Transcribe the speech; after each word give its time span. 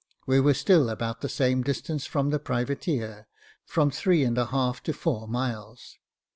We 0.25 0.39
were 0.39 0.55
still 0.55 0.89
about 0.89 1.21
the 1.21 1.29
same 1.29 1.61
distance 1.61 2.07
from 2.07 2.31
the 2.31 2.39
privateer, 2.39 3.27
from 3.67 3.91
three 3.91 4.23
and 4.23 4.35
a 4.35 4.47
half 4.47 4.81
to 4.81 4.93
four 4.93 5.27
miles. 5.27 5.99